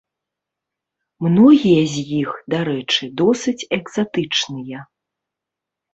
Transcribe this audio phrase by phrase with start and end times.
[1.25, 4.79] Многія з іх, дарэчы, досыць экзатычныя.